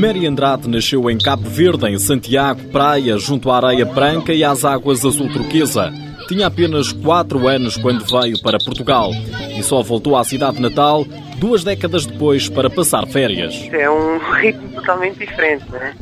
Mary 0.00 0.26
Andrade 0.26 0.68
nasceu 0.68 1.10
em 1.10 1.18
Cabo 1.18 1.48
Verde, 1.48 1.86
em 1.86 1.98
Santiago, 1.98 2.60
praia, 2.72 3.18
junto 3.18 3.50
à 3.50 3.56
areia 3.56 3.84
branca 3.84 4.32
e 4.32 4.42
às 4.42 4.64
águas 4.64 5.04
azul 5.04 5.28
turquesa. 5.32 5.92
Tinha 6.28 6.46
apenas 6.46 6.92
4 6.92 7.48
anos 7.48 7.76
quando 7.76 8.04
veio 8.04 8.40
para 8.40 8.58
Portugal 8.58 9.10
e 9.56 9.62
só 9.62 9.82
voltou 9.82 10.16
à 10.16 10.24
cidade 10.24 10.60
natal 10.60 11.04
duas 11.40 11.64
décadas 11.64 12.04
depois 12.04 12.48
para 12.48 12.68
passar 12.68 13.06
férias. 13.06 13.66
É 13.72 13.90
um 13.90 14.18
ritmo 14.36 14.68
totalmente 14.74 15.18
diferente, 15.18 15.64
né? 15.72 15.94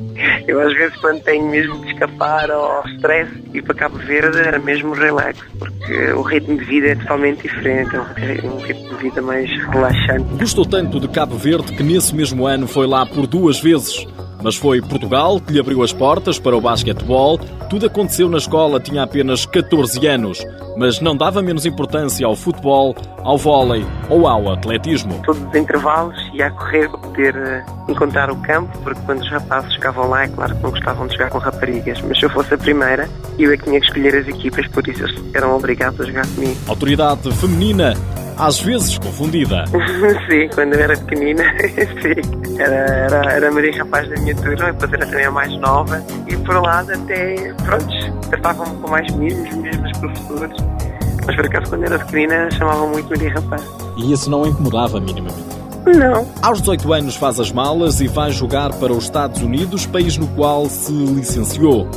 Eu 0.47 0.61
às 0.61 0.75
vezes 0.75 0.97
quando 0.97 1.23
tenho 1.23 1.49
mesmo 1.49 1.81
de 1.81 1.93
escapar 1.93 2.51
ao 2.51 2.87
stress 2.89 3.31
e 3.55 3.63
para 3.63 3.75
Cabo 3.75 3.99
Verde 3.99 4.39
era 4.39 4.59
mesmo 4.59 4.93
relax, 4.93 5.39
porque 5.59 6.13
o 6.13 6.23
ritmo 6.23 6.59
de 6.59 6.65
vida 6.65 6.89
é 6.89 6.95
totalmente 6.97 7.43
diferente, 7.43 7.95
é 7.95 8.01
um 8.01 8.59
ritmo 8.59 8.89
de 8.89 9.03
vida 9.03 9.23
mais 9.23 9.51
relaxante. 9.69 10.25
Gostou 10.39 10.67
tanto 10.67 10.99
de 10.99 11.09
Cabo 11.09 11.37
Verde 11.37 11.73
que 11.73 11.83
nesse 11.83 12.15
mesmo 12.15 12.45
ano 12.47 12.67
foi 12.67 12.87
lá 12.87 13.07
por 13.07 13.27
duas 13.27 13.61
vezes. 13.61 14.07
Mas 14.43 14.57
foi 14.57 14.81
Portugal 14.81 15.41
que 15.41 15.53
lhe 15.53 15.61
abriu 15.61 15.83
as 15.83 15.93
portas 15.93 16.39
para 16.39 16.57
o 16.57 16.61
basquetebol. 16.61 17.39
Tudo 17.69 17.87
aconteceu 17.87 18.29
na 18.29 18.39
escola, 18.39 18.81
tinha 18.81 19.03
apenas 19.03 19.45
14 19.45 20.07
anos, 20.07 20.45
mas 20.77 21.01
não 21.01 21.17
dava 21.17 21.43
menos 21.43 21.67
importância 21.67 22.27
ao 22.27 22.37
futebol, 22.37 22.95
ao 23.23 23.37
vôlei 23.37 23.85
ou 24.09 24.27
ao 24.27 24.53
atletismo. 24.53 25.21
Todos 25.25 25.43
os 25.43 25.55
intervalos 25.55 26.17
ia 26.33 26.47
a 26.47 26.51
correr 26.51 26.89
para 26.89 26.99
poder 26.99 27.37
eh, 27.37 27.65
encontrar 27.89 28.31
o 28.31 28.37
campo, 28.37 28.77
porque 28.79 29.01
quando 29.05 29.21
os 29.21 29.31
rapazes 29.31 29.73
chegavam 29.75 30.09
lá, 30.09 30.25
é 30.25 30.29
claro 30.29 30.55
que 30.55 30.63
não 30.63 30.71
gostavam 30.71 31.07
de 31.07 31.15
jogar 31.15 31.31
com 31.31 31.39
raparigas, 31.39 32.01
mas 32.03 32.19
se 32.19 32.25
eu 32.25 32.31
fosse 32.31 32.55
a 32.55 32.59
primeira, 32.59 33.09
eu 33.39 33.53
é 33.53 33.57
que 33.57 33.65
tinha 33.65 33.81
que 33.81 33.87
escolher 33.87 34.17
as 34.17 34.29
equipas, 34.29 34.67
por 34.69 34.87
isso 34.87 35.03
eles 35.05 35.21
eram 35.35 35.57
obrigados 35.57 36.01
a 36.01 36.05
jogar 36.05 36.27
comigo. 36.29 36.57
Autoridade 36.69 37.31
feminina 37.33 37.95
às 38.39 38.61
vezes 38.61 38.97
confundida. 38.99 39.65
sim, 40.31 40.49
quando 40.55 40.75
eu 40.75 40.81
era 40.81 40.97
pequenina, 40.97 41.43
sim. 42.01 42.59
Era, 42.59 42.75
era, 42.75 43.33
era 43.33 43.51
Maria 43.51 43.79
Rapaz 43.79 44.09
da 44.09 44.17
minha 44.21 44.35
turma, 44.37 44.73
depois 44.73 44.93
era 44.93 45.07
também 45.07 45.25
a 45.25 45.31
mais 45.31 45.53
nova, 45.59 46.03
e 46.27 46.37
por 46.37 46.63
lá 46.63 46.81
até, 46.81 47.53
pronto, 47.65 48.29
tratavam-me 48.31 48.81
com 48.81 48.91
mais 48.91 49.13
mimos, 49.15 49.55
mesmo 49.57 49.87
os 49.87 49.99
professores. 49.99 50.57
Mas 51.27 51.37
por 51.37 51.47
acaso, 51.47 51.71
quando 51.71 51.85
era 51.85 51.99
pequenina, 51.99 52.51
chamavam 52.51 52.89
muito 52.89 53.11
Maria 53.11 53.35
Rapaz. 53.35 53.63
E 53.97 54.13
isso 54.13 54.31
não 54.31 54.47
incomodava 54.47 55.01
minimamente? 55.01 55.59
Não. 55.87 56.27
Aos 56.43 56.61
18 56.61 56.93
anos 56.93 57.17
faz 57.17 57.41
as 57.41 57.51
malas 57.51 58.01
e 58.01 58.09
vai 58.09 58.31
jogar 58.31 58.73
para 58.75 58.93
os 58.93 59.05
Estados 59.05 59.41
Unidos, 59.43 59.87
país 59.87 60.17
no 60.17 60.27
qual 60.29 60.67
se 60.67 60.93
licenciou. 60.93 61.89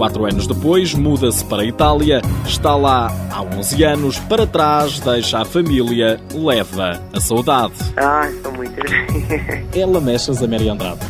Quatro 0.00 0.24
anos 0.24 0.46
depois, 0.46 0.94
muda-se 0.94 1.44
para 1.44 1.60
a 1.60 1.64
Itália, 1.66 2.22
está 2.46 2.74
lá 2.74 3.12
há 3.30 3.42
11 3.42 3.84
anos, 3.84 4.18
para 4.18 4.46
trás, 4.46 4.98
deixa 4.98 5.40
a 5.40 5.44
família, 5.44 6.18
leva 6.32 6.98
a 7.12 7.20
saudade. 7.20 7.74
Ah, 7.98 8.26
são 8.42 8.50
muitas. 8.50 8.90
Ela 9.76 10.00
mexe 10.00 10.30
a 10.30 10.48
Mary 10.48 10.70
Andrade. 10.70 11.00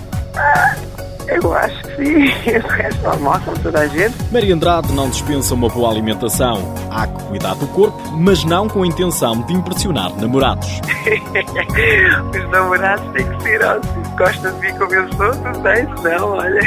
Eu 1.28 1.54
acho 1.54 1.82
que 1.82 2.04
sim. 2.04 2.56
O 2.56 2.66
resto 2.66 3.02
normal, 3.02 3.40
como 3.44 3.58
toda 3.60 3.78
a 3.78 3.86
gente. 3.86 4.16
Mary 4.32 4.50
Andrade 4.50 4.92
não 4.92 5.08
dispensa 5.08 5.54
uma 5.54 5.68
boa 5.68 5.88
alimentação. 5.88 6.74
Há 6.90 7.06
que 7.06 7.22
cuidar 7.26 7.54
do 7.54 7.68
corpo, 7.68 7.96
mas 8.16 8.42
não 8.42 8.68
com 8.68 8.82
a 8.82 8.86
intenção 8.88 9.40
de 9.42 9.52
impressionar 9.52 10.12
namorados. 10.16 10.66
Os 12.36 12.50
namorados 12.50 13.08
têm 13.12 13.24
que 13.24 13.42
ser, 13.44 13.60
se 13.60 14.16
gostam 14.18 14.52
de 14.58 14.66
mim 14.66 14.76
como 14.76 14.92
eu 14.92 15.12
sou, 15.12 15.30
tudo 15.30 15.60
bem, 15.60 15.86
não, 16.02 16.30
olha. 16.30 16.60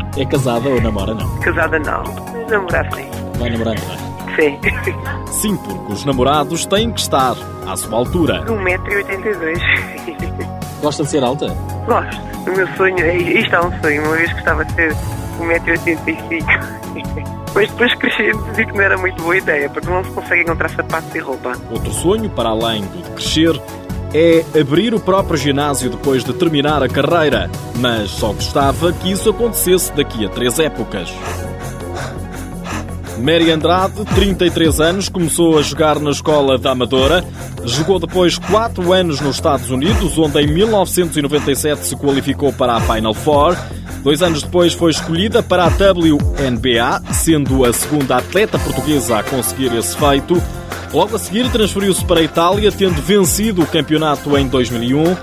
É 0.16 0.24
casada 0.24 0.68
ou 0.68 0.80
namora, 0.80 1.14
não? 1.14 1.38
Casada 1.40 1.78
não, 1.78 2.02
namorar 2.48 2.86
sim. 2.94 3.06
Vai 3.38 3.50
namorando, 3.50 3.80
não 3.86 3.94
é? 3.94 4.06
Sim. 4.36 4.58
Sim, 5.30 5.56
porque 5.58 5.92
os 5.92 6.04
namorados 6.04 6.64
têm 6.66 6.90
que 6.92 7.00
estar 7.00 7.34
à 7.66 7.76
sua 7.76 7.96
altura. 7.98 8.44
1,82m. 8.46 9.60
Gosta 10.82 11.04
de 11.04 11.10
ser 11.10 11.22
alta? 11.24 11.48
Gosto. 11.86 12.20
O 12.50 12.56
meu 12.56 12.66
sonho, 12.76 12.98
é- 13.00 13.16
isto 13.16 13.54
é 13.54 13.60
um 13.60 13.80
sonho, 13.80 14.04
uma 14.04 14.16
vez 14.16 14.32
gostava 14.32 14.64
de 14.64 14.72
ser 14.74 14.92
1,85m. 15.40 16.44
Mas 17.54 17.70
depois 17.70 17.94
cresci 17.94 18.22
e 18.24 18.32
vi 18.54 18.66
que 18.66 18.72
não 18.72 18.82
era 18.82 18.96
muito 18.98 19.22
boa 19.22 19.36
ideia, 19.36 19.68
porque 19.70 19.88
não 19.88 20.04
se 20.04 20.10
consegue 20.10 20.42
encontrar 20.42 20.68
sapatos 20.70 21.14
e 21.14 21.18
roupa. 21.18 21.52
Outro 21.70 21.90
sonho, 21.92 22.28
para 22.30 22.50
além 22.50 22.82
do 22.82 23.02
de 23.02 23.10
crescer, 23.12 23.60
é 24.14 24.44
abrir 24.58 24.94
o 24.94 25.00
próprio 25.00 25.36
ginásio 25.36 25.90
depois 25.90 26.24
de 26.24 26.32
terminar 26.32 26.82
a 26.82 26.88
carreira, 26.88 27.50
mas 27.78 28.10
só 28.10 28.32
gostava 28.32 28.92
que 28.92 29.10
isso 29.10 29.30
acontecesse 29.30 29.92
daqui 29.92 30.24
a 30.24 30.28
três 30.28 30.58
épocas. 30.58 31.12
Mary 33.18 33.50
Andrade, 33.50 34.04
33 34.14 34.80
anos, 34.80 35.08
começou 35.08 35.58
a 35.58 35.62
jogar 35.62 35.98
na 35.98 36.10
escola 36.10 36.58
da 36.58 36.72
Amadora. 36.72 37.24
Jogou 37.64 37.98
depois 37.98 38.38
4 38.38 38.92
anos 38.92 39.20
nos 39.20 39.36
Estados 39.36 39.70
Unidos, 39.70 40.18
onde 40.18 40.40
em 40.40 40.46
1997 40.46 41.86
se 41.86 41.96
qualificou 41.96 42.52
para 42.52 42.74
a 42.74 42.80
Final 42.80 43.14
Four. 43.14 43.56
Dois 44.02 44.22
anos 44.22 44.42
depois 44.42 44.72
foi 44.72 44.90
escolhida 44.90 45.42
para 45.42 45.64
a 45.64 45.68
WNBA, 45.68 47.02
sendo 47.12 47.64
a 47.64 47.72
segunda 47.72 48.18
atleta 48.18 48.58
portuguesa 48.58 49.18
a 49.18 49.22
conseguir 49.22 49.74
esse 49.74 49.96
feito. 49.96 50.40
Logo 50.92 51.16
a 51.16 51.18
seguir 51.18 51.50
transferiu-se 51.50 52.04
para 52.04 52.20
a 52.20 52.22
Itália, 52.22 52.72
tendo 52.72 53.00
vencido 53.02 53.62
o 53.62 53.66
campeonato 53.66 54.36
em 54.36 54.48
2001. 54.48 55.16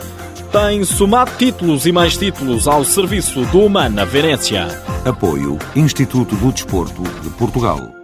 Tem 0.51 0.83
somado 0.83 1.31
títulos 1.37 1.85
e 1.85 1.91
mais 1.91 2.15
títulos 2.15 2.67
ao 2.67 2.85
serviço 2.85 3.43
do 3.45 3.61
Humana 3.61 4.05
Venécia. 4.05 4.67
Apoio 5.03 5.57
Instituto 5.75 6.35
do 6.35 6.51
Desporto 6.51 7.01
de 7.21 7.29
Portugal. 7.31 8.02